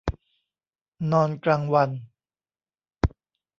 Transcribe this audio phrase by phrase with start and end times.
[1.11, 1.89] นอนกลางวัน